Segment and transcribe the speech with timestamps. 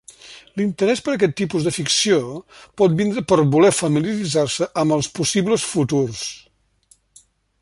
[0.59, 2.17] L'interès per aquest tipus de ficció
[2.83, 6.25] pot vindre per voler familiaritzar-se amb els possibles futurs.